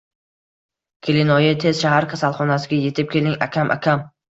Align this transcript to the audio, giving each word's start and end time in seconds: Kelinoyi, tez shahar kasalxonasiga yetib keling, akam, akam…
Kelinoyi, 1.07 1.51
tez 1.65 1.83
shahar 1.85 2.09
kasalxonasiga 2.15 2.83
yetib 2.89 3.15
keling, 3.15 3.39
akam, 3.51 3.79
akam… 3.79 4.07